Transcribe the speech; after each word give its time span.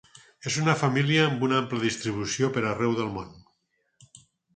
És 0.51 0.55
una 0.59 0.73
família 0.83 1.25
amb 1.31 1.43
una 1.47 1.59
ampla 1.63 1.81
distribució 1.83 2.49
per 2.55 2.63
arreu 2.71 2.97
del 3.01 3.13
món. 3.19 3.29